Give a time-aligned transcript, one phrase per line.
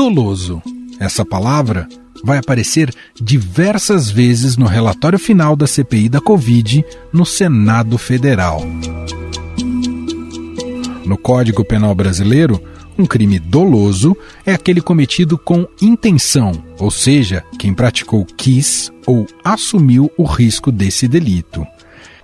[0.00, 0.62] doloso.
[0.98, 1.86] Essa palavra
[2.24, 6.82] vai aparecer diversas vezes no relatório final da CPI da Covid
[7.12, 8.62] no Senado Federal.
[11.04, 12.62] No Código Penal Brasileiro,
[12.98, 14.16] um crime doloso
[14.46, 21.06] é aquele cometido com intenção, ou seja, quem praticou quis ou assumiu o risco desse
[21.06, 21.66] delito.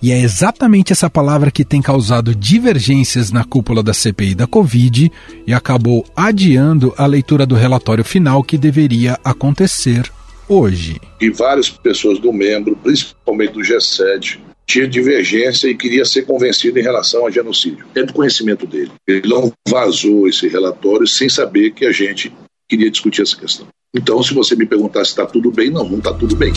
[0.02, 5.10] E é exatamente essa palavra que tem causado divergências na cúpula da CPI da Covid
[5.46, 10.10] e acabou adiando a leitura do relatório final que deveria acontecer
[10.48, 11.00] hoje.
[11.20, 16.82] E várias pessoas do membro, principalmente do G7, tinha divergência e queria ser convencido em
[16.82, 17.86] relação a genocídio.
[17.94, 18.90] É do conhecimento dele.
[19.06, 22.32] Ele não vazou esse relatório sem saber que a gente
[22.68, 23.66] queria discutir essa questão.
[23.94, 26.52] Então, se você me perguntar se está tudo bem, não, não está tudo bem.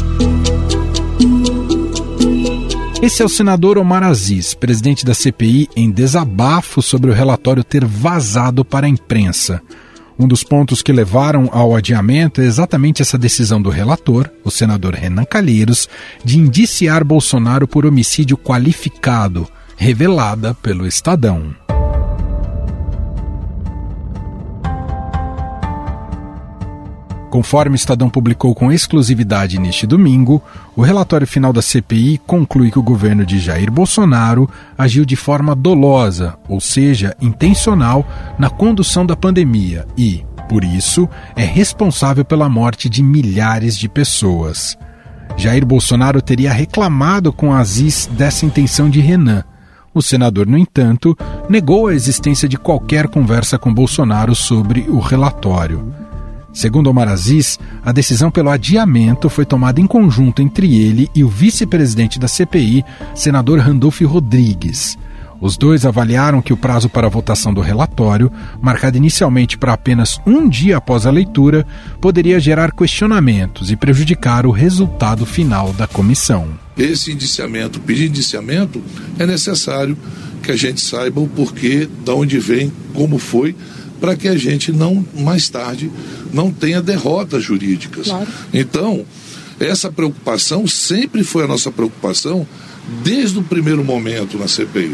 [3.01, 7.85] Esse é o senador Omar Aziz, presidente da CPI, em desabafo sobre o relatório ter
[7.85, 9.61] vazado para a imprensa.
[10.19, 14.95] Um dos pontos que levaram ao adiamento é exatamente essa decisão do relator, o senador
[14.95, 15.87] Renan Calheiros,
[16.25, 19.47] de indiciar Bolsonaro por homicídio qualificado,
[19.77, 21.55] revelada pelo Estadão.
[27.29, 30.41] Conforme o Estadão publicou com exclusividade neste domingo,
[30.75, 35.55] o relatório final da CPI conclui que o governo de Jair Bolsonaro agiu de forma
[35.55, 38.05] dolosa, ou seja, intencional,
[38.39, 44.75] na condução da pandemia e, por isso, é responsável pela morte de milhares de pessoas.
[45.37, 49.43] Jair Bolsonaro teria reclamado com Aziz dessa intenção de Renan.
[49.93, 51.15] O senador, no entanto,
[51.47, 56.08] negou a existência de qualquer conversa com Bolsonaro sobre o relatório.
[56.59, 61.29] Segundo Omar Aziz, a decisão pelo adiamento foi tomada em conjunto entre ele e o
[61.29, 62.83] vice-presidente da CPI,
[63.15, 64.97] senador Randolph Rodrigues.
[65.39, 68.29] Os dois avaliaram que o prazo para a votação do relatório,
[68.61, 71.65] marcado inicialmente para apenas um dia após a leitura,
[72.01, 76.49] poderia gerar questionamentos e prejudicar o resultado final da comissão.
[76.77, 78.83] Esse indiciamento, pedir indiciamento,
[79.17, 79.97] é necessário
[80.43, 83.55] que a gente saiba o porquê, de onde vem, como foi,
[83.99, 85.91] para que a gente não, mais tarde,
[86.33, 88.07] não tenha derrotas jurídicas.
[88.07, 88.27] Claro.
[88.53, 89.05] Então,
[89.59, 92.47] essa preocupação sempre foi a nossa preocupação
[93.03, 94.91] desde o primeiro momento na CPI.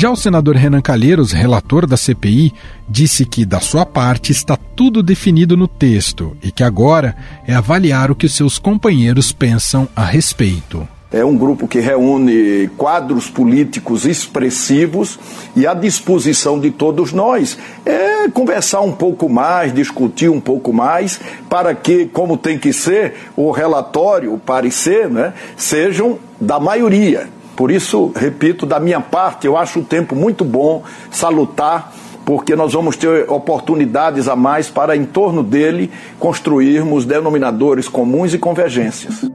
[0.00, 2.54] Já o senador Renan Calheiros, relator da CPI,
[2.88, 7.14] disse que, da sua parte, está tudo definido no texto e que agora
[7.46, 10.88] é avaliar o que seus companheiros pensam a respeito.
[11.12, 15.18] É um grupo que reúne quadros políticos expressivos
[15.56, 21.20] e à disposição de todos nós é conversar um pouco mais, discutir um pouco mais,
[21.48, 27.28] para que, como tem que ser, o relatório, o parecer, né, sejam da maioria.
[27.56, 31.92] Por isso, repito, da minha parte, eu acho o tempo muito bom, salutar,
[32.24, 35.90] porque nós vamos ter oportunidades a mais para, em torno dele,
[36.20, 39.28] construirmos denominadores comuns e convergências.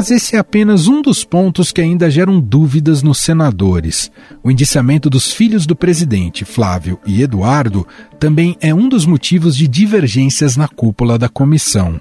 [0.00, 4.10] Mas esse é apenas um dos pontos que ainda geram dúvidas nos senadores.
[4.42, 7.86] O indiciamento dos filhos do presidente, Flávio e Eduardo,
[8.18, 12.00] também é um dos motivos de divergências na cúpula da comissão.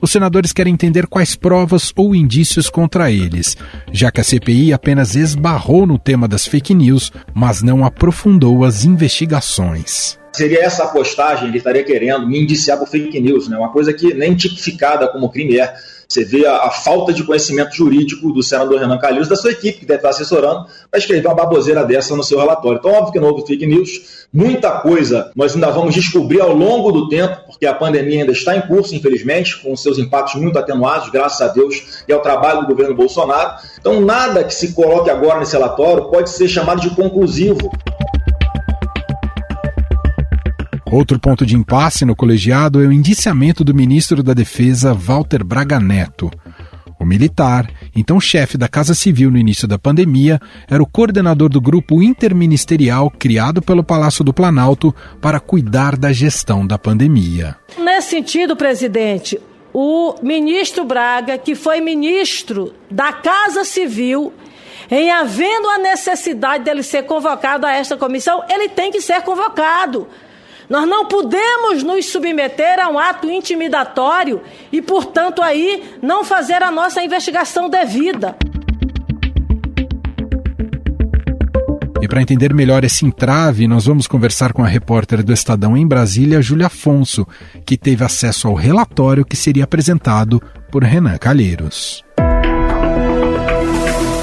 [0.00, 3.58] Os senadores querem entender quais provas ou indícios contra eles,
[3.92, 8.86] já que a CPI apenas esbarrou no tema das fake news, mas não aprofundou as
[8.86, 13.56] investigações seria essa postagem, ele estaria querendo me indiciar por fake news, né?
[13.56, 15.72] uma coisa que nem tipificada como crime é.
[16.08, 19.80] Você vê a, a, falta de conhecimento jurídico do senador Renan Calheiros, da sua equipe,
[19.80, 22.78] que deve estar assessorando, para escrever uma baboseira dessa no seu relatório.
[22.78, 26.92] Então, óbvio que não houve fake news, muita coisa nós ainda vamos descobrir ao longo
[26.92, 31.10] do tempo, porque a pandemia ainda está em curso, infelizmente, com seus impactos muito atenuados,
[31.10, 33.54] graças a Deus, e ao trabalho do governo Bolsonaro.
[33.78, 37.70] Então, nada que se coloque agora nesse relatório pode ser chamado de conclusivo.
[40.94, 45.80] Outro ponto de impasse no colegiado é o indiciamento do ministro da Defesa, Walter Braga
[45.80, 46.30] Neto.
[47.00, 50.40] O militar, então chefe da Casa Civil no início da pandemia,
[50.70, 56.64] era o coordenador do grupo interministerial criado pelo Palácio do Planalto para cuidar da gestão
[56.64, 57.56] da pandemia.
[57.76, 59.40] Nesse sentido, presidente,
[59.72, 64.32] o ministro Braga, que foi ministro da Casa Civil,
[64.88, 70.06] em havendo a necessidade dele ser convocado a esta comissão, ele tem que ser convocado.
[70.68, 74.40] Nós não podemos nos submeter a um ato intimidatório
[74.72, 78.36] e, portanto, aí não fazer a nossa investigação devida.
[82.00, 85.86] E para entender melhor esse entrave, nós vamos conversar com a repórter do Estadão em
[85.86, 87.26] Brasília, Júlia Afonso,
[87.64, 92.04] que teve acesso ao relatório que seria apresentado por Renan Calheiros.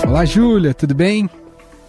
[0.08, 1.28] Olá, Júlia, tudo bem?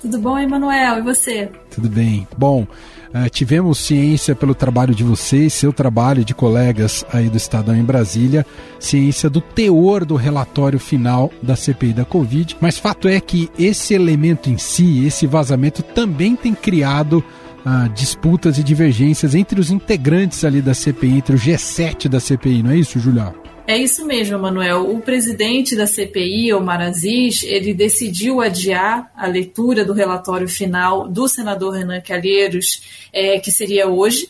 [0.02, 0.98] Tudo bom, Emanuel?
[0.98, 1.48] E você?
[1.70, 2.26] Tudo bem.
[2.36, 2.66] Bom,
[3.14, 7.84] uh, tivemos ciência pelo trabalho de vocês, seu trabalho de colegas aí do Estadão em
[7.84, 8.44] Brasília,
[8.80, 12.56] ciência do teor do relatório final da CPI da Covid.
[12.60, 17.22] Mas fato é que esse elemento em si, esse vazamento, também tem criado
[17.64, 22.64] uh, disputas e divergências entre os integrantes ali da CPI, entre o G7 da CPI,
[22.64, 23.41] não é isso, Julião?
[23.66, 24.90] É isso mesmo, Manuel.
[24.90, 31.28] O presidente da CPI, Omar Aziz, ele decidiu adiar a leitura do relatório final do
[31.28, 34.28] senador Renan Calheiros, é, que seria hoje,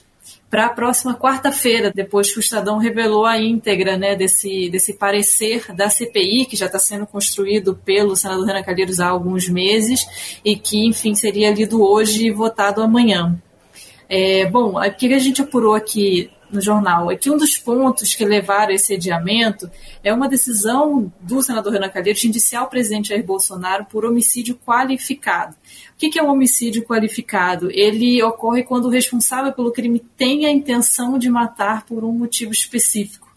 [0.51, 5.75] para a próxima quarta-feira, depois que o Estadão revelou a íntegra né, desse, desse parecer
[5.75, 10.07] da CPI, que já está sendo construído pelo senador Renan Calheiros há alguns meses,
[10.45, 13.35] e que, enfim, seria lido hoje e votado amanhã.
[14.11, 18.15] É, bom, o que a gente apurou aqui no jornal é que um dos pontos
[18.15, 19.71] que levaram a esse adiamento
[20.05, 24.59] é uma decisão do senador Renan Calheiros de indiciar o presidente Jair Bolsonaro por homicídio
[24.65, 25.57] qualificado.
[25.95, 27.71] O que é um homicídio qualificado?
[27.71, 32.53] Ele ocorre quando o responsável pelo crime tem a intenção de matar por um motivo
[32.53, 33.33] específico.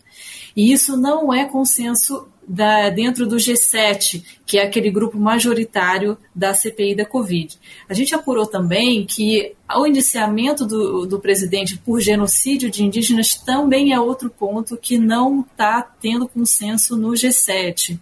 [0.56, 6.54] E isso não é consenso da, dentro do G7, que é aquele grupo majoritário da
[6.54, 7.58] CPI da Covid.
[7.90, 13.94] A gente apurou também que o indiciamento do, do presidente por genocídio de indígenas também
[13.94, 18.00] é outro ponto que não está tendo consenso no G7.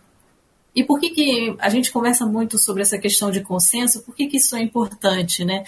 [0.75, 4.01] E por que, que a gente conversa muito sobre essa questão de consenso?
[4.01, 5.45] Por que, que isso é importante?
[5.45, 5.63] Né?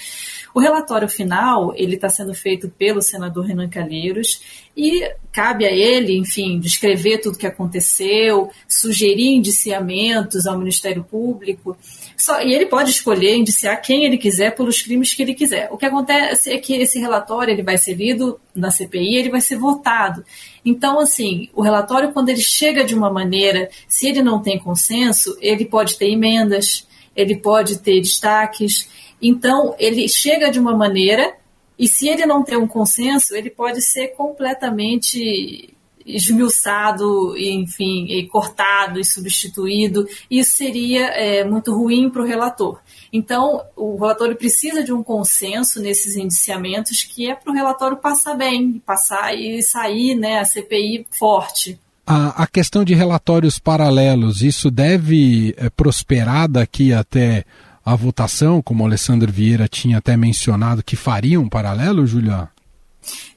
[0.54, 4.42] O relatório final ele está sendo feito pelo senador Renan Calheiros
[4.76, 11.78] e cabe a ele, enfim, descrever tudo o que aconteceu, sugerir indiciamentos ao Ministério Público.
[12.18, 15.68] Só, e ele pode escolher indiciar quem ele quiser pelos crimes que ele quiser.
[15.72, 19.42] O que acontece é que esse relatório ele vai ser lido na CPI, ele vai
[19.42, 20.24] ser votado.
[20.64, 25.38] Então, assim, o relatório, quando ele chega de uma maneira, se ele não tem consenso,
[25.42, 28.90] ele pode ter emendas, ele pode ter destaques.
[29.22, 31.36] Então, ele chega de uma maneira,
[31.78, 35.75] e se ele não tem um consenso, ele pode ser completamente
[36.06, 40.08] esmiuçado, enfim, e cortado e substituído.
[40.30, 42.80] Isso seria é, muito ruim para o relator.
[43.12, 48.36] Então, o relatório precisa de um consenso nesses indiciamentos, que é para o relatório passar
[48.36, 51.80] bem, passar e sair, né, a CPI forte.
[52.06, 57.46] A, a questão de relatórios paralelos, isso deve é, prosperar daqui até
[57.84, 62.48] a votação, como o Alessandro Vieira tinha até mencionado que faria um paralelo, Julián?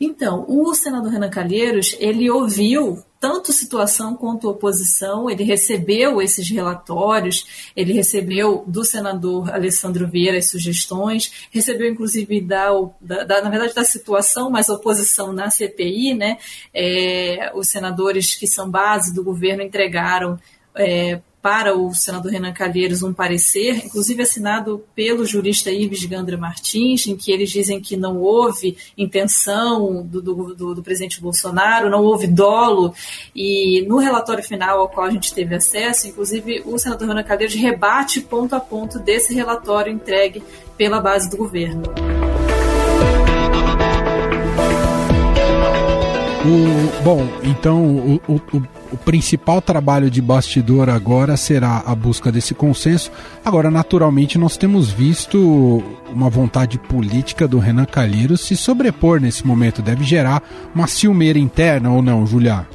[0.00, 7.70] Então, o senador Renan Calheiros, ele ouviu tanto situação quanto oposição, ele recebeu esses relatórios,
[7.74, 12.68] ele recebeu do senador Alessandro Vieira as sugestões, recebeu inclusive da,
[13.00, 16.38] da, na verdade da situação, mas oposição na CPI, né?
[16.72, 20.38] É, os senadores que são base do governo entregaram
[20.76, 27.06] é, para o senador Renan Calheiros um parecer, inclusive assinado pelo jurista Ives Gandra Martins,
[27.06, 32.02] em que eles dizem que não houve intenção do, do, do, do, presidente Bolsonaro, não
[32.02, 32.92] houve dolo,
[33.34, 37.54] e no relatório final ao qual a gente teve acesso, inclusive o senador Renan Calheiros
[37.54, 40.42] rebate ponto a ponto desse relatório entregue
[40.76, 41.82] pela base do governo.
[46.48, 48.62] O, bom, então o, o, o,
[48.96, 53.10] principal trabalho de bastidor agora será a busca desse consenso.
[53.44, 59.82] Agora, naturalmente, nós temos visto uma vontade política do Renan Calheiros se sobrepor nesse momento.
[59.82, 60.42] Deve gerar
[60.74, 62.66] uma ciumeira interna ou não, Julia?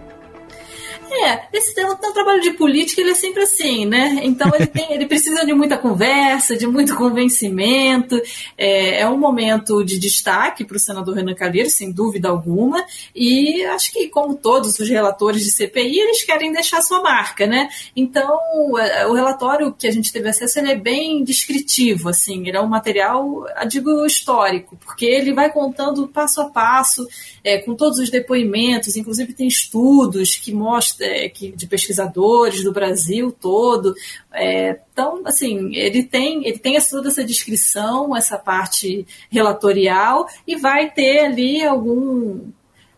[1.24, 4.20] É, esse tema, um trabalho de política, ele é sempre assim, né?
[4.24, 8.22] Então ele tem, ele precisa de muita conversa, de muito convencimento.
[8.58, 12.86] É, é um momento de destaque para o senador Renan Calheiros, sem dúvida alguma.
[13.16, 17.70] E acho que, como todos os relatores de CPI, eles querem deixar sua marca, né?
[17.96, 18.38] Então,
[18.78, 22.62] é, o relatório que a gente teve acesso ele é bem descritivo, assim, ele é
[22.62, 27.08] um material, digo, histórico, porque ele vai contando passo a passo,
[27.44, 33.32] é, com todos os depoimentos, inclusive tem estudos que mostram é, de pesquisadores do Brasil
[33.32, 33.94] todo.
[34.34, 40.90] É, então, assim, ele tem, ele tem toda essa descrição, essa parte relatorial, e vai
[40.92, 42.52] ter ali algum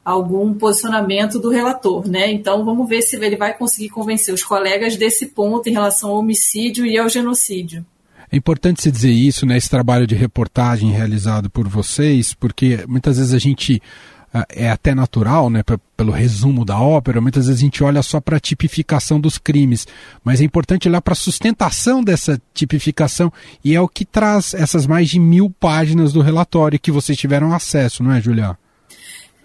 [0.04, 2.32] algum posicionamento do relator, né?
[2.32, 6.20] Então vamos ver se ele vai conseguir convencer os colegas desse ponto em relação ao
[6.20, 7.84] homicídio e ao genocídio.
[8.32, 9.58] É importante se dizer isso, né?
[9.58, 13.82] Esse trabalho de reportagem realizado por vocês, porque muitas vezes a gente
[14.50, 15.62] é até natural, né,
[15.96, 19.88] pelo resumo da ópera, muitas vezes a gente olha só para a tipificação dos crimes,
[20.24, 23.32] mas é importante olhar para a sustentação dessa tipificação
[23.64, 27.54] e é o que traz essas mais de mil páginas do relatório que vocês tiveram
[27.54, 28.58] acesso, não é, Juliana?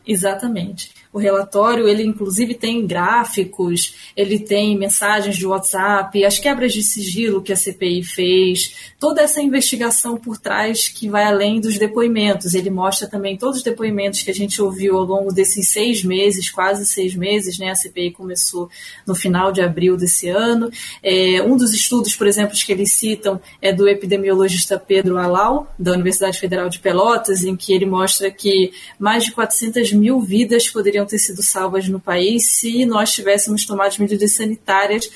[0.06, 0.90] Exatamente.
[1.12, 7.42] O relatório, ele inclusive tem gráficos, ele tem mensagens de WhatsApp, as quebras de sigilo
[7.42, 12.54] que a CPI fez, toda essa investigação por trás que vai além dos depoimentos.
[12.54, 16.48] Ele mostra também todos os depoimentos que a gente ouviu ao longo desses seis meses,
[16.48, 17.70] quase seis meses, né?
[17.70, 18.70] A CPI começou
[19.04, 20.70] no final de abril desse ano.
[21.02, 25.92] É, um dos estudos, por exemplo, que eles citam é do epidemiologista Pedro Alau, da
[25.92, 31.00] Universidade Federal de Pelotas, em que ele mostra que mais de 400 mil vidas poderiam
[31.07, 35.11] ter sido salvas no país se nós tivéssemos tomado medidas sanitárias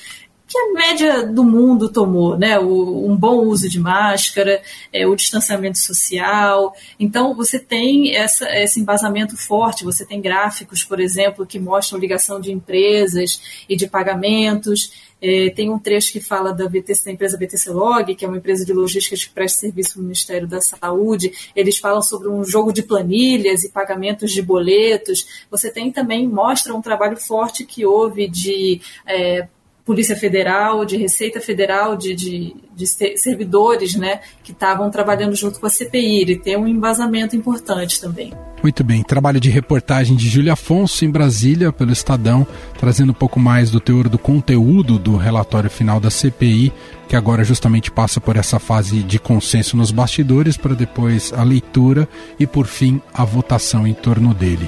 [0.47, 2.59] que a média do mundo tomou, né?
[2.59, 4.61] O, um bom uso de máscara,
[4.93, 6.73] é, o distanciamento social.
[6.99, 12.39] Então, você tem essa, esse embasamento forte, você tem gráficos, por exemplo, que mostram ligação
[12.39, 14.91] de empresas e de pagamentos.
[15.21, 18.37] É, tem um trecho que fala da, VTC, da empresa VTC Log, que é uma
[18.37, 21.31] empresa de logística que presta serviço no Ministério da Saúde.
[21.55, 25.45] Eles falam sobre um jogo de planilhas e pagamentos de boletos.
[25.49, 29.47] Você tem também, mostra um trabalho forte que houve de é,
[29.85, 32.87] Polícia Federal, de Receita Federal, de, de, de
[33.17, 36.21] servidores né, que estavam trabalhando junto com a CPI.
[36.21, 38.33] Ele tem um embasamento importante também.
[38.63, 42.47] Muito bem, trabalho de reportagem de Júlia Afonso em Brasília, pelo Estadão,
[42.79, 46.73] trazendo um pouco mais do teor do conteúdo do relatório final da CPI,
[47.07, 52.09] que agora justamente passa por essa fase de consenso nos bastidores, para depois a leitura
[52.39, 54.67] e, por fim, a votação em torno dele.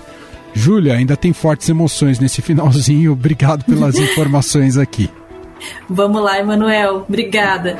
[0.57, 3.13] Júlia, ainda tem fortes emoções nesse finalzinho.
[3.13, 5.09] Obrigado pelas informações aqui.
[5.87, 7.05] Vamos lá, Emanuel.
[7.07, 7.77] Obrigada.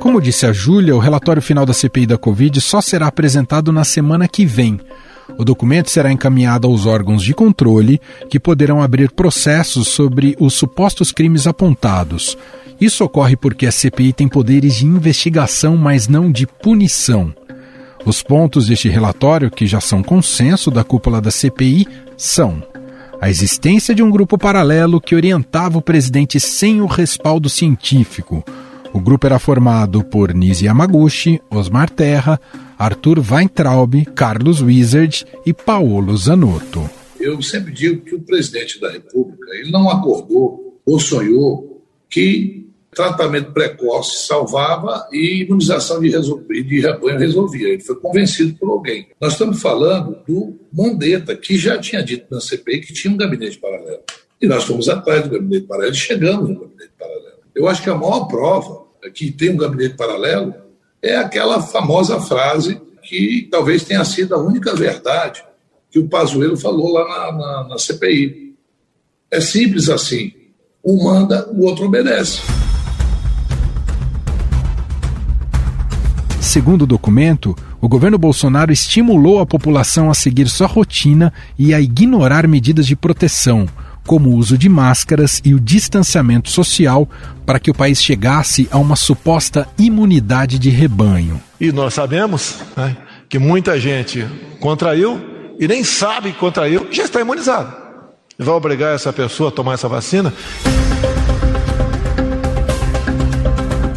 [0.00, 3.84] Como disse a Júlia, o relatório final da CPI da Covid só será apresentado na
[3.84, 4.78] semana que vem.
[5.38, 11.10] O documento será encaminhado aos órgãos de controle, que poderão abrir processos sobre os supostos
[11.10, 12.36] crimes apontados.
[12.80, 17.34] Isso ocorre porque a CPI tem poderes de investigação, mas não de punição.
[18.04, 22.62] Os pontos deste relatório, que já são consenso da cúpula da CPI, são
[23.20, 28.44] a existência de um grupo paralelo que orientava o presidente sem o respaldo científico.
[28.92, 32.38] O grupo era formado por Nisi Yamaguchi, Osmar Terra,
[32.78, 36.88] Arthur Weintraub, Carlos Wizard e Paolo Zanotto.
[37.18, 42.63] Eu sempre digo que o presidente da República ele não acordou ou sonhou que
[42.94, 46.10] tratamento precoce salvava e imunização de,
[46.62, 47.68] de rebanho resolvia.
[47.68, 49.08] Ele foi convencido por alguém.
[49.20, 53.58] Nós estamos falando do Mondetta, que já tinha dito na CPI que tinha um gabinete
[53.58, 54.00] paralelo.
[54.40, 57.38] E nós fomos atrás do gabinete paralelo e chegamos no gabinete paralelo.
[57.54, 60.54] Eu acho que a maior prova que tem um gabinete paralelo
[61.02, 65.44] é aquela famosa frase que talvez tenha sido a única verdade
[65.90, 68.54] que o Pazuello falou lá na, na, na CPI.
[69.30, 70.32] É simples assim.
[70.84, 72.40] Um manda, o outro obedece.
[76.44, 81.80] Segundo o documento, o governo Bolsonaro estimulou a população a seguir sua rotina e a
[81.80, 83.66] ignorar medidas de proteção,
[84.06, 87.08] como o uso de máscaras e o distanciamento social,
[87.46, 91.40] para que o país chegasse a uma suposta imunidade de rebanho.
[91.58, 92.94] E nós sabemos né,
[93.28, 94.24] que muita gente
[94.60, 95.18] contraiu
[95.58, 97.74] e nem sabe que contraiu já está imunizado.
[98.38, 100.32] Vai obrigar essa pessoa a tomar essa vacina?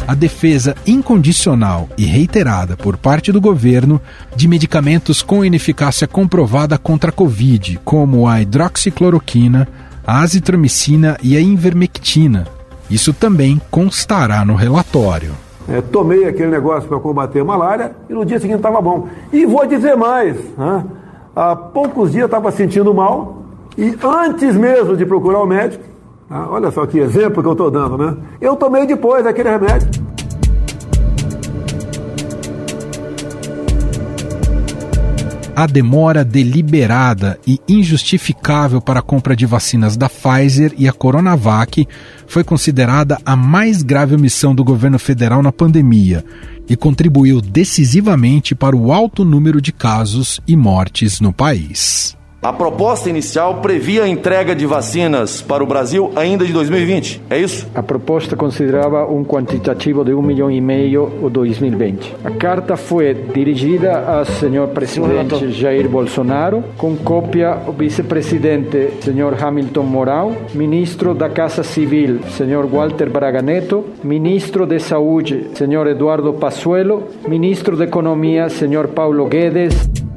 [0.08, 4.00] A defesa incondicional e reiterada por parte do governo
[4.34, 9.68] de medicamentos com ineficácia comprovada contra a Covid, como a hidroxicloroquina,
[10.06, 12.46] a azitromicina e a invermectina.
[12.90, 15.32] Isso também constará no relatório.
[15.68, 19.08] É, tomei aquele negócio para combater a malária e no dia seguinte estava bom.
[19.30, 20.84] E vou dizer mais: né?
[21.36, 23.42] há poucos dias estava sentindo mal
[23.76, 25.84] e antes mesmo de procurar o médico,
[26.30, 28.16] ah, olha só que exemplo que eu estou dando, né?
[28.40, 29.88] Eu tomei depois aquele remédio.
[35.56, 41.88] A demora deliberada e injustificável para a compra de vacinas da Pfizer e a Coronavac
[42.28, 46.24] foi considerada a mais grave omissão do governo federal na pandemia
[46.68, 52.17] e contribuiu decisivamente para o alto número de casos e mortes no país.
[52.48, 57.38] A proposta inicial previa a entrega de vacinas para o Brasil ainda de 2020, é
[57.38, 57.68] isso?
[57.74, 62.16] A proposta considerava um quantitativo de um milhão e meio o 2020.
[62.24, 69.82] A carta foi dirigida ao senhor presidente Jair Bolsonaro, com cópia ao vice-presidente senhor Hamilton
[69.82, 77.08] Mourão, ministro da Casa Civil, senhor Walter Braga Neto, ministro de Saúde, senhor Eduardo Pazuello,
[77.28, 80.07] ministro de Economia, senhor Paulo Guedes.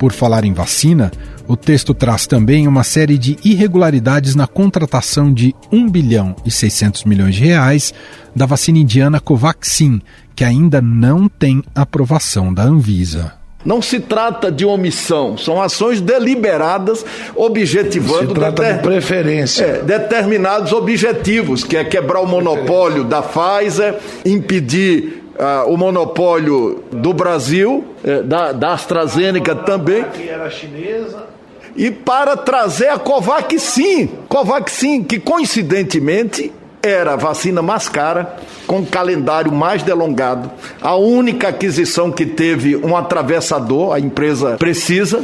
[0.00, 1.12] Por falar em vacina,
[1.50, 7.02] O texto traz também uma série de irregularidades na contratação de 1 bilhão e 600
[7.04, 7.92] milhões de reais
[8.36, 10.00] da vacina indiana Covaxin,
[10.36, 13.32] que ainda não tem aprovação da Anvisa.
[13.64, 17.04] Não se trata de omissão, são ações deliberadas
[17.34, 18.76] objetivando se trata deter...
[18.76, 19.64] de preferência.
[19.64, 27.12] É, determinados objetivos, que é quebrar o monopólio da Pfizer, impedir uh, o monopólio do
[27.12, 30.04] Brasil, eh, da, da AstraZeneca também.
[30.04, 31.30] Que era chinesa
[31.76, 34.08] e para trazer a Covaxin.
[34.28, 42.10] Covaxin, que coincidentemente era a vacina mais cara, com calendário mais delongado, a única aquisição
[42.10, 45.20] que teve um atravessador, a empresa precisa.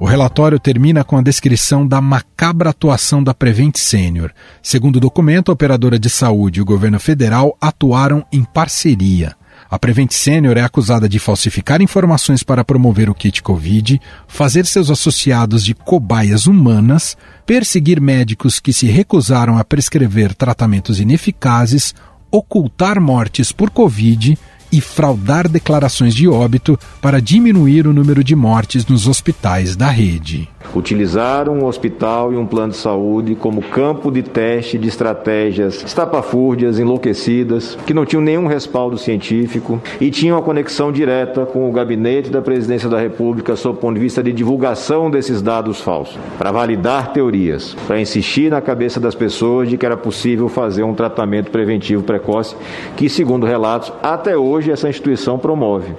[0.00, 4.30] O relatório termina com a descrição da macabra atuação da Prevent Senior.
[4.62, 9.34] Segundo o documento, a operadora de saúde e o governo federal atuaram em parceria.
[9.68, 14.88] A Prevent Senior é acusada de falsificar informações para promover o kit Covid, fazer seus
[14.88, 21.92] associados de cobaias humanas, perseguir médicos que se recusaram a prescrever tratamentos ineficazes,
[22.30, 24.38] ocultar mortes por Covid
[24.70, 30.48] e fraudar declarações de óbito para diminuir o número de mortes nos hospitais da rede.
[30.74, 36.78] Utilizaram um hospital e um plano de saúde como campo de teste de estratégias estapafúrdias,
[36.78, 42.30] enlouquecidas, que não tinham nenhum respaldo científico e tinham a conexão direta com o gabinete
[42.30, 46.52] da presidência da República sob o ponto de vista de divulgação desses dados falsos, para
[46.52, 51.50] validar teorias, para insistir na cabeça das pessoas de que era possível fazer um tratamento
[51.50, 52.56] preventivo precoce,
[52.96, 55.94] que, segundo relatos, até hoje essa instituição promove.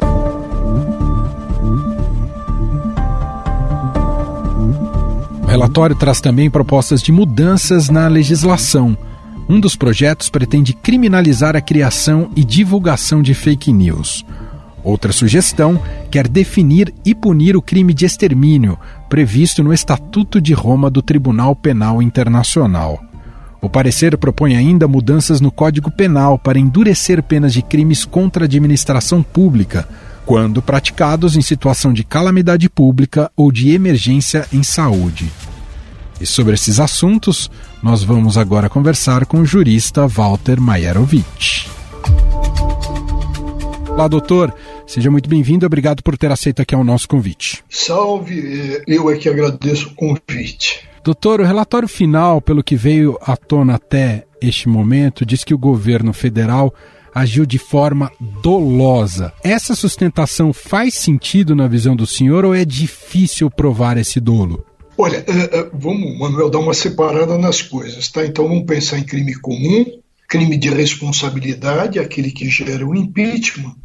[5.49, 8.95] Relatório traz também propostas de mudanças na legislação.
[9.49, 14.23] Um dos projetos pretende criminalizar a criação e divulgação de fake news.
[14.83, 18.77] Outra sugestão quer definir e punir o crime de extermínio,
[19.09, 22.99] previsto no Estatuto de Roma do Tribunal Penal Internacional.
[23.59, 28.45] O parecer propõe ainda mudanças no Código Penal para endurecer penas de crimes contra a
[28.45, 29.89] administração pública,
[30.25, 35.29] quando praticados em situação de calamidade pública ou de emergência em saúde.
[36.19, 37.49] E sobre esses assuntos,
[37.81, 41.67] nós vamos agora conversar com o jurista Walter Maierovitch.
[43.89, 44.53] Olá, doutor.
[44.85, 45.65] Seja muito bem-vindo.
[45.65, 47.63] Obrigado por ter aceito aqui o nosso convite.
[47.69, 50.87] Salve, eu é que agradeço o convite.
[51.03, 55.57] Doutor, o relatório final, pelo que veio à tona até este momento, diz que o
[55.57, 56.73] governo federal
[57.15, 59.33] agiu de forma dolosa.
[59.43, 64.65] Essa sustentação faz sentido na visão do senhor ou é difícil provar esse dolo?
[65.01, 68.25] Olha, é, é, vamos, Manuel, dar uma separada nas coisas, tá?
[68.25, 69.85] Então vamos pensar em crime comum,
[70.27, 73.77] crime de responsabilidade, aquele que gera o impeachment,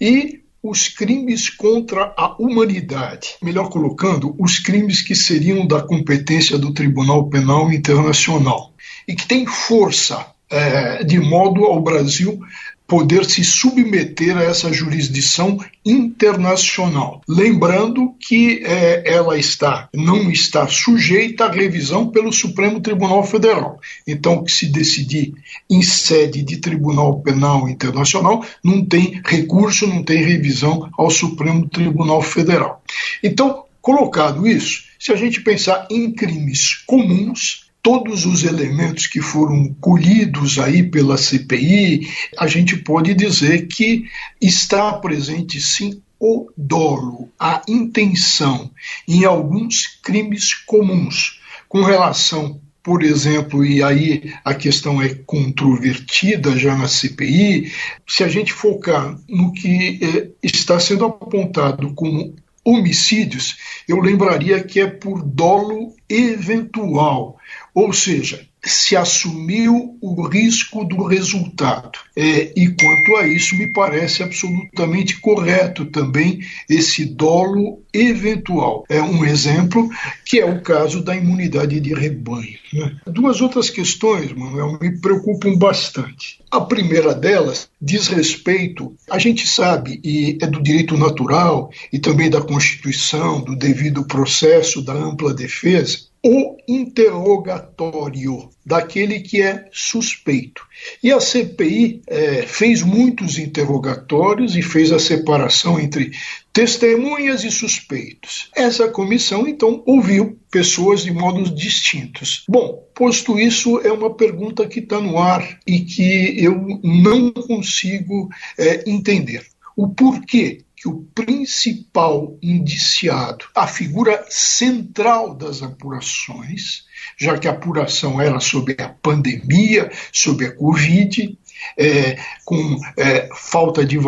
[0.00, 3.36] e os crimes contra a humanidade.
[3.42, 8.72] Melhor colocando, os crimes que seriam da competência do Tribunal Penal Internacional
[9.06, 12.40] e que têm força é, de modo ao Brasil
[12.86, 17.20] poder se submeter a essa jurisdição internacional.
[17.28, 23.80] Lembrando que é, ela está, não está sujeita à revisão pelo Supremo Tribunal Federal.
[24.06, 25.34] Então, que se decidir
[25.68, 32.22] em sede de Tribunal Penal Internacional, não tem recurso, não tem revisão ao Supremo Tribunal
[32.22, 32.82] Federal.
[33.22, 39.72] Então, colocado isso, se a gente pensar em crimes comuns, todos os elementos que foram
[39.80, 44.06] colhidos aí pela CPI, a gente pode dizer que
[44.42, 48.72] está presente sim o dolo, a intenção
[49.06, 51.40] em alguns crimes comuns.
[51.68, 57.72] Com relação por exemplo, e aí a questão é controvertida já na CPI,
[58.06, 63.56] se a gente focar no que eh, está sendo apontado como homicídios,
[63.88, 67.35] eu lembraria que é por dolo eventual,
[67.76, 71.98] ou seja, se assumiu o risco do resultado.
[72.16, 78.84] É, e quanto a isso, me parece absolutamente correto também esse dolo eventual.
[78.88, 79.90] É um exemplo
[80.24, 82.58] que é o caso da imunidade de rebanho.
[82.72, 82.96] Né?
[83.06, 86.40] Duas outras questões, Manuel, me preocupam bastante.
[86.50, 92.30] A primeira delas diz respeito, a gente sabe, e é do direito natural e também
[92.30, 100.66] da Constituição, do devido processo, da ampla defesa, o interrogatório daquele que é suspeito.
[101.02, 106.10] E a CPI é, fez muitos interrogatórios e fez a separação entre
[106.52, 108.50] testemunhas e suspeitos.
[108.56, 112.44] Essa comissão, então, ouviu pessoas de modos distintos.
[112.48, 118.28] Bom, posto isso, é uma pergunta que está no ar e que eu não consigo
[118.58, 119.46] é, entender.
[119.76, 126.84] O porquê que o principal indiciado, a figura central das apurações,
[127.16, 131.36] já que a apuração era sobre a pandemia, sobre a Covid,
[131.76, 133.98] é, com é, falta de,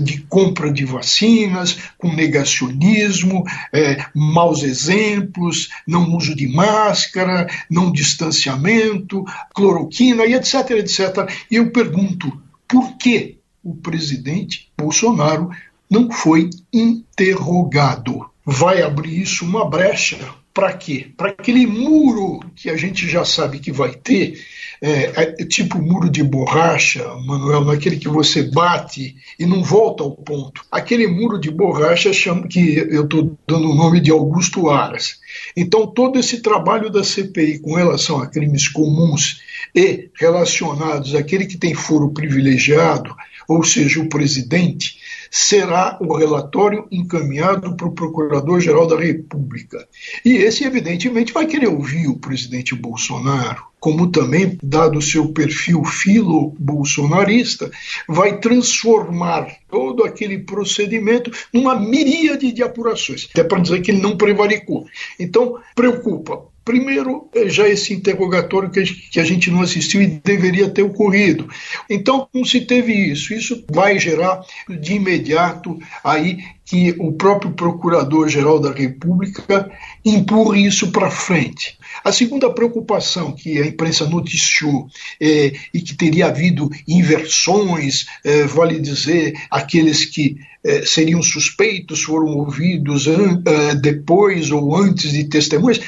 [0.00, 9.24] de, compra de vacinas, com negacionismo, é, maus exemplos, não uso de máscara, não distanciamento,
[9.52, 11.28] cloroquina e etc, etc.
[11.50, 15.50] E eu pergunto, por que o presidente Bolsonaro
[15.90, 18.28] não foi interrogado?
[18.44, 20.18] Vai abrir isso uma brecha
[20.58, 21.12] para quê?
[21.16, 24.40] Para aquele muro que a gente já sabe que vai ter
[24.80, 30.12] é, é, tipo muro de borracha, Manuel, naquele que você bate e não volta ao
[30.12, 30.62] ponto.
[30.70, 35.18] Aquele muro de borracha chama, que eu estou dando o nome de Augusto Aras.
[35.56, 39.40] Então, todo esse trabalho da CPI com relação a crimes comuns
[39.74, 43.14] e relacionados àquele que tem foro privilegiado,
[43.48, 44.98] ou seja, o presidente,
[45.30, 49.86] será o relatório encaminhado para o Procurador-Geral da República.
[50.24, 55.84] E esse, evidentemente, vai querer ouvir o presidente Bolsonaro, como também, dado o seu perfil
[55.84, 57.70] filo-bolsonarista,
[58.08, 64.16] vai transformar todo aquele procedimento numa miríade de apurações, até para dizer que ele não
[64.16, 64.86] prevaricou.
[65.18, 70.82] Então, preocupa Primeiro, é já esse interrogatório que a gente não assistiu e deveria ter
[70.82, 71.48] ocorrido.
[71.88, 73.32] Então, não se teve isso.
[73.32, 79.70] Isso vai gerar de imediato aí que o próprio Procurador-Geral da República
[80.04, 81.78] empurre isso para frente.
[82.04, 84.86] A segunda preocupação que a imprensa noticiou
[85.18, 92.36] é, e que teria havido inversões, é, vale dizer, aqueles que é, seriam suspeitos foram
[92.36, 95.80] ouvidos é, depois ou antes de testemunhas,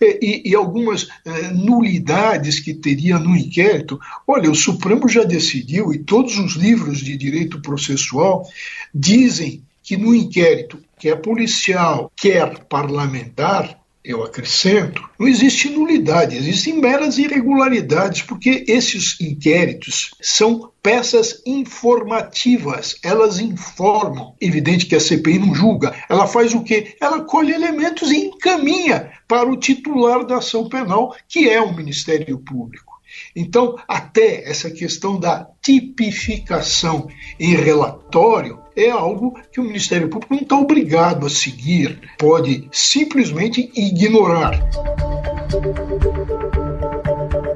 [0.00, 3.98] é, e, e, algumas é, nulidades que teria no inquérito.
[4.26, 8.46] Olha, o Supremo já decidiu, e todos os livros de direito processual
[8.94, 17.18] dizem que no inquérito, quer policial, quer parlamentar, eu acrescento, não existe nulidade, existem meras
[17.18, 24.34] irregularidades, porque esses inquéritos são peças informativas, elas informam.
[24.40, 26.96] Evidente que a CPI não julga, ela faz o quê?
[27.00, 32.38] Ela colhe elementos e encaminha para o titular da ação penal, que é o Ministério
[32.38, 32.91] Público.
[33.34, 40.42] Então, até essa questão da tipificação em relatório é algo que o Ministério Público não
[40.42, 44.58] está obrigado a seguir, pode simplesmente ignorar.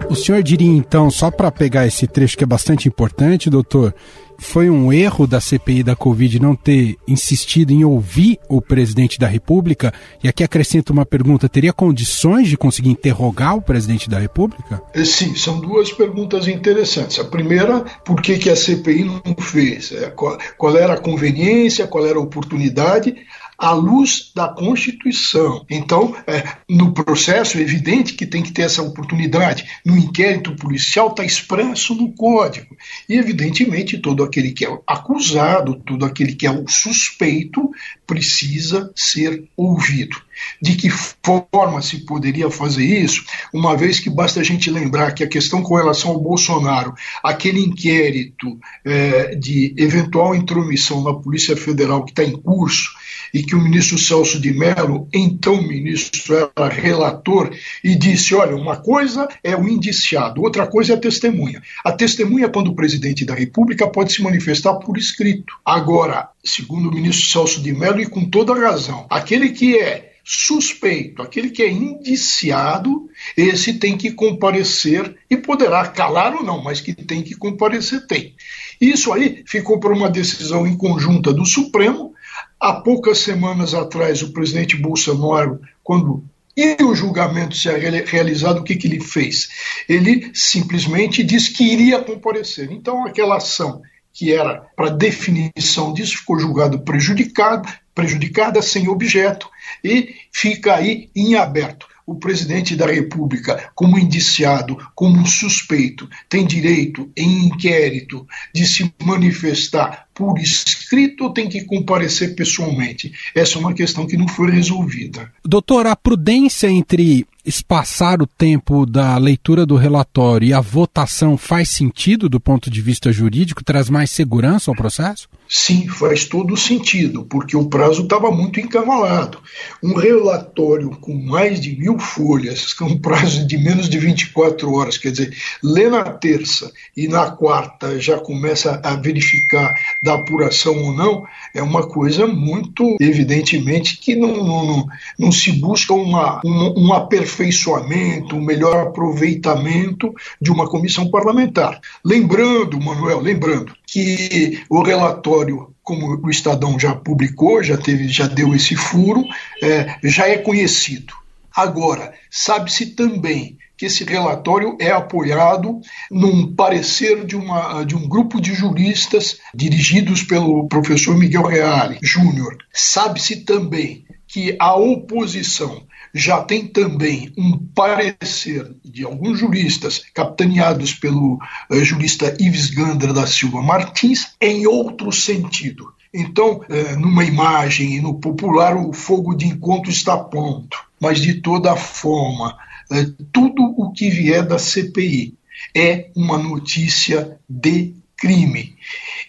[0.08, 3.94] O senhor diria então, só para pegar esse trecho que é bastante importante, doutor,
[4.38, 9.26] foi um erro da CPI da Covid não ter insistido em ouvir o presidente da
[9.26, 9.92] República?
[10.22, 14.82] E aqui acrescento uma pergunta: teria condições de conseguir interrogar o presidente da República?
[14.94, 17.18] É, sim, são duas perguntas interessantes.
[17.18, 19.92] A primeira, por que, que a CPI não fez?
[19.92, 23.14] É, qual, qual era a conveniência, qual era a oportunidade?
[23.58, 25.64] À luz da Constituição.
[25.70, 29.66] Então, é, no processo, é evidente que tem que ter essa oportunidade.
[29.84, 32.76] No inquérito policial está expresso no Código.
[33.08, 37.70] E, evidentemente, todo aquele que é acusado, todo aquele que é o suspeito,
[38.06, 40.25] precisa ser ouvido.
[40.60, 43.24] De que forma se poderia fazer isso?
[43.52, 47.60] Uma vez que basta a gente lembrar que a questão com relação ao Bolsonaro, aquele
[47.60, 52.90] inquérito é, de eventual intromissão na Polícia Federal que está em curso,
[53.32, 58.76] e que o ministro Celso de Mello, então ministro, era relator e disse: olha, uma
[58.76, 61.62] coisa é o indiciado, outra coisa é a testemunha.
[61.84, 65.54] A testemunha, quando o presidente da República, pode se manifestar por escrito.
[65.64, 71.22] Agora, segundo o ministro Celso de Mello, e com toda razão, aquele que é suspeito,
[71.22, 76.92] aquele que é indiciado, esse tem que comparecer e poderá calar ou não, mas que
[76.92, 78.34] tem que comparecer, tem.
[78.80, 82.16] Isso aí ficou por uma decisão em conjunta do Supremo,
[82.58, 86.24] Há poucas semanas atrás, o presidente Bolsonaro, quando
[86.56, 89.46] e o julgamento ser realizado, o que, que ele fez?
[89.86, 92.72] Ele simplesmente disse que iria comparecer.
[92.72, 93.82] Então, aquela ação
[94.16, 99.46] que era para definição disso ficou julgado prejudicado, prejudicada, sem objeto,
[99.84, 107.10] e fica aí em aberto o presidente da República, como indiciado, como suspeito, tem direito,
[107.16, 113.12] em inquérito, de se manifestar por escrito ou tem que comparecer pessoalmente?
[113.34, 115.30] Essa é uma questão que não foi resolvida.
[115.44, 121.70] Doutor, a prudência entre espaçar o tempo da leitura do relatório e a votação faz
[121.70, 123.64] sentido do ponto de vista jurídico?
[123.64, 125.28] Traz mais segurança ao processo?
[125.48, 129.38] Sim, faz todo sentido, porque o prazo estava muito encavalado.
[129.80, 134.98] Um relatório com mais de mil folhas, com um prazo de menos de 24 horas,
[134.98, 140.92] quer dizer, lê na terça e na quarta já começa a verificar da apuração ou
[140.92, 146.92] não, é uma coisa muito evidentemente que não, não, não se busca uma, um, um
[147.36, 151.80] aperfeiçoamento, um melhor aproveitamento de uma comissão parlamentar.
[152.04, 158.52] Lembrando, Manuel, lembrando que o relatório como o Estadão já publicou, já teve, já deu
[158.52, 159.22] esse furo,
[159.62, 161.14] é, já é conhecido.
[161.54, 168.40] Agora, sabe-se também que esse relatório é apoiado num parecer de, uma, de um grupo
[168.40, 172.56] de juristas dirigidos pelo professor Miguel Reale Júnior.
[172.72, 181.38] Sabe-se também que a oposição já tem também um parecer de alguns juristas, capitaneados pelo
[181.70, 185.92] uh, jurista Ives Gandra da Silva Martins, em outro sentido.
[186.12, 191.34] Então, uh, numa imagem e no popular, o fogo de encontro está pronto, mas de
[191.34, 192.56] toda forma,
[192.90, 195.36] uh, tudo o que vier da CPI
[195.74, 198.76] é uma notícia de crime.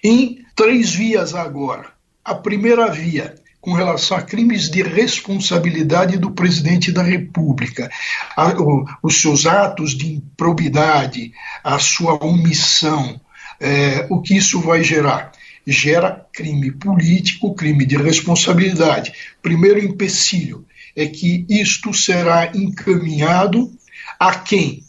[0.03, 1.91] Em três vias agora.
[2.23, 3.35] A primeira via
[3.67, 7.91] com relação a crimes de responsabilidade do presidente da República,
[8.33, 13.19] a, o, os seus atos de improbidade, a sua omissão,
[13.59, 15.33] é, o que isso vai gerar?
[15.67, 19.11] Gera crime político, crime de responsabilidade.
[19.41, 23.69] Primeiro empecilho é que isto será encaminhado
[24.17, 24.86] a quem?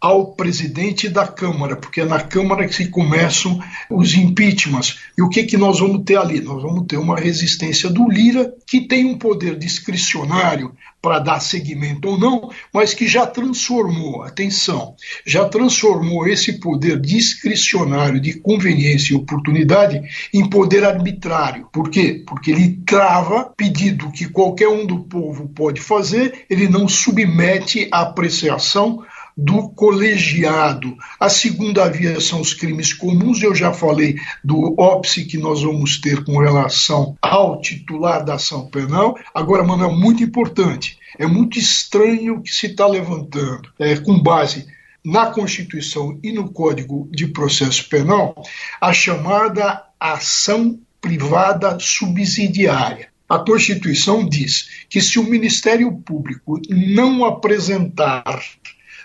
[0.00, 3.60] Ao presidente da Câmara, porque é na Câmara que se começam
[3.90, 4.98] os impeachments.
[5.16, 6.40] E o que, que nós vamos ter ali?
[6.40, 12.08] Nós vamos ter uma resistência do Lira, que tem um poder discricionário para dar seguimento
[12.08, 14.94] ou não, mas que já transformou, atenção,
[15.26, 21.68] já transformou esse poder discricionário de conveniência e oportunidade em poder arbitrário.
[21.72, 22.22] Por quê?
[22.26, 28.02] Porque ele trava pedido que qualquer um do povo pode fazer, ele não submete à
[28.02, 29.02] apreciação
[29.36, 30.96] do colegiado.
[31.18, 36.00] A segunda via são os crimes comuns, eu já falei do óbice que nós vamos
[36.00, 39.16] ter com relação ao titular da ação penal.
[39.34, 44.66] Agora, Manuel, muito importante, é muito estranho o que se está levantando, é, com base
[45.04, 48.34] na Constituição e no Código de Processo Penal,
[48.80, 53.08] a chamada ação privada subsidiária.
[53.28, 58.42] A Constituição diz que se o Ministério Público não apresentar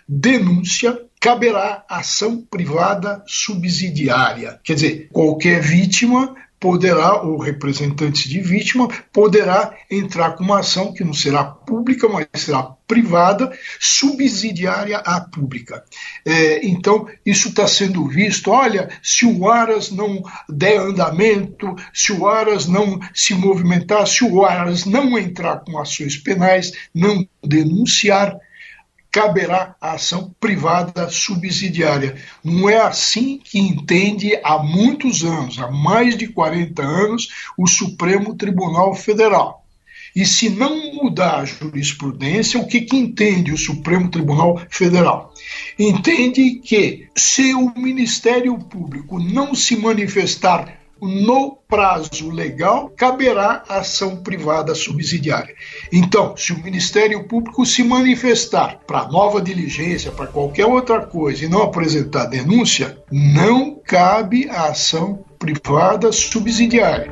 [0.07, 4.59] denúncia, caberá ação privada subsidiária.
[4.63, 11.03] Quer dizer, qualquer vítima poderá, ou representante de vítima, poderá entrar com uma ação que
[11.03, 15.83] não será pública, mas será privada, subsidiária à pública.
[16.25, 18.51] É, então, isso está sendo visto.
[18.51, 24.43] Olha, se o Aras não der andamento, se o Aras não se movimentar, se o
[24.43, 28.37] Aras não entrar com ações penais, não denunciar,
[29.15, 32.17] caberá a ação privada subsidiária.
[32.43, 38.35] Não é assim que entende há muitos anos, há mais de 40 anos, o Supremo
[38.35, 39.65] Tribunal Federal.
[40.13, 45.33] E se não mudar a jurisprudência, o que, que entende o Supremo Tribunal Federal?
[45.79, 54.73] Entende que se o Ministério Público não se manifestar no prazo legal, caberá ação privada
[54.73, 55.53] subsidiária.
[55.91, 61.49] Então, se o Ministério Público se manifestar para nova diligência, para qualquer outra coisa e
[61.49, 67.11] não apresentar denúncia, não cabe a ação privada subsidiária.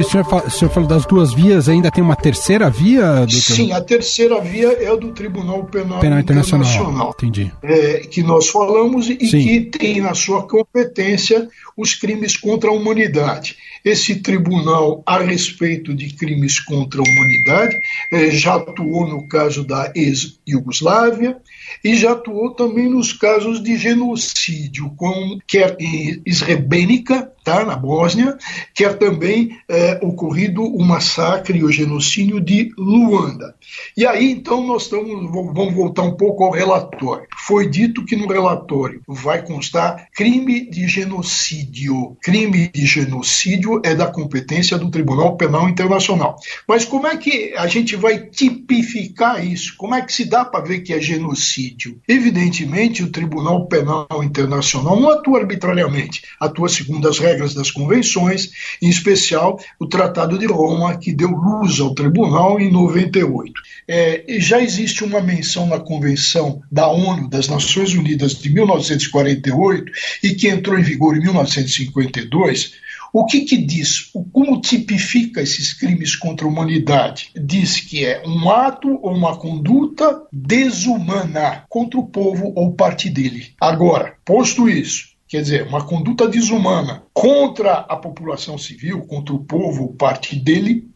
[0.00, 3.16] O senhor, fala, o senhor falou das duas vias, ainda tem uma terceira via?
[3.16, 3.30] Doutor?
[3.34, 6.66] Sim, a terceira via é a do Tribunal Penal, Penal Internacional.
[6.66, 7.52] Internacional Entendi.
[7.62, 9.42] É, que nós falamos e Sim.
[9.42, 13.56] que tem na sua competência os crimes contra a humanidade.
[13.84, 17.76] Esse tribunal, a respeito de crimes contra a humanidade,
[18.12, 21.36] é, já atuou no caso da ex-Yugoslávia
[21.84, 28.36] e já atuou também nos casos de genocídio, com, quer em Srebrenica, tá, na Bósnia,
[28.74, 33.54] quer também é, ocorrido o massacre o genocídio de Luanda.
[33.96, 37.26] E aí, então, nós estamos, vamos voltar um pouco ao relatório.
[37.46, 42.16] Foi dito que no relatório vai constar crime de genocídio.
[42.22, 46.36] Crime de genocídio é da competência do Tribunal Penal Internacional.
[46.66, 49.74] Mas como é que a gente vai tipificar isso?
[49.76, 51.59] Como é que se dá para ver que é genocídio?
[52.08, 58.88] Evidentemente, o Tribunal Penal Internacional não atua arbitrariamente, atua segundo as regras das convenções, em
[58.88, 63.52] especial o Tratado de Roma, que deu luz ao tribunal em 98.
[63.88, 69.92] É, já existe uma menção na Convenção da ONU, das Nações Unidas, de 1948,
[70.22, 72.72] e que entrou em vigor em 1952.
[73.12, 74.10] O que, que diz?
[74.32, 77.30] Como tipifica esses crimes contra a humanidade?
[77.34, 83.52] Diz que é um ato ou uma conduta desumana contra o povo ou parte dele.
[83.60, 89.94] Agora, posto isso, quer dizer, uma conduta desumana contra a população civil, contra o povo,
[89.94, 90.88] parte dele.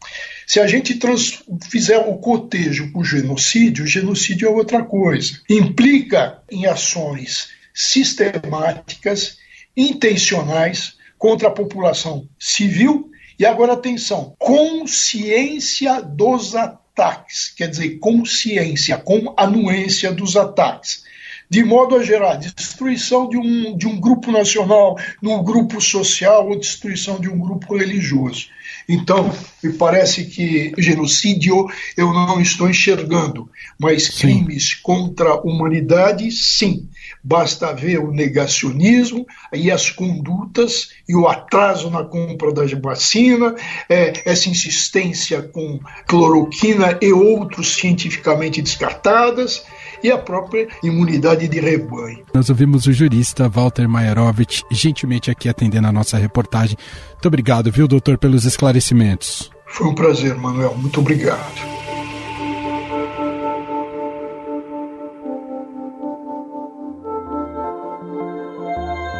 [0.47, 5.39] Se a gente trans, fizer o cotejo com o genocídio, o genocídio é outra coisa.
[5.49, 9.37] Implica em ações sistemáticas,
[9.75, 13.09] intencionais contra a população civil.
[13.39, 21.03] E agora atenção, consciência dos ataques, quer dizer, consciência, com anuência dos ataques
[21.49, 26.59] de modo a gerar destruição de um, de um grupo nacional, num grupo social ou
[26.59, 28.47] destruição de um grupo religioso.
[28.89, 29.31] Então,
[29.63, 34.19] me parece que genocídio eu não estou enxergando, mas sim.
[34.19, 36.89] crimes contra a humanidade, sim.
[37.27, 43.55] Basta ver o negacionismo e as condutas e o atraso na compra da vacina,
[43.89, 49.65] é, essa insistência com cloroquina e outros cientificamente descartadas,
[50.03, 52.23] e a própria imunidade de rebanho.
[52.31, 56.77] Nós ouvimos o jurista Walter Maierovitch gentilmente aqui atendendo a nossa reportagem.
[57.13, 59.49] Muito obrigado, viu, doutor, pelos esclarecimentos.
[59.65, 60.75] Foi um prazer, Manuel.
[60.75, 61.74] Muito obrigado.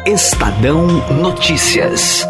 [0.06, 0.86] Estadão
[1.20, 2.24] Notícias.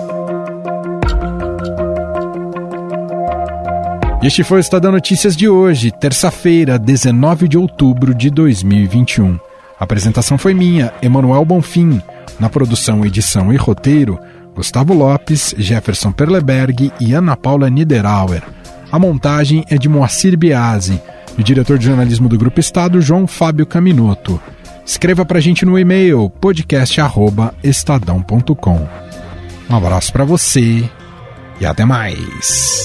[4.22, 9.38] Este foi o Estadão Notícias de hoje, terça-feira, 19 de outubro de 2021.
[9.78, 12.00] A apresentação foi minha, Emanuel Bonfim.
[12.40, 14.18] Na produção, edição e roteiro,
[14.54, 18.42] Gustavo Lopes, Jefferson Perleberg e Ana Paula Niederauer.
[18.90, 20.98] A montagem é de Moacir Biasi
[21.36, 24.40] e o diretor de jornalismo do Grupo Estado, João Fábio Caminoto.
[24.86, 28.88] Escreva para a gente no e-mail podcast@estadão.com.
[29.68, 30.88] Um abraço para você
[31.60, 32.84] e até mais.